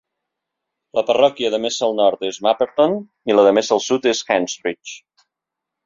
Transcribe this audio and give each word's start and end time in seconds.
La 0.99 1.03
parròquia 1.09 1.51
de 1.55 1.59
més 1.65 1.77
al 1.89 1.93
nord 2.01 2.25
és 2.31 2.41
Mapperton 2.47 2.97
i 3.33 3.37
la 3.39 3.47
de 3.49 3.55
més 3.61 3.73
al 3.77 3.87
sud 3.91 4.13
és 4.15 4.27
Henstridge. 4.33 4.99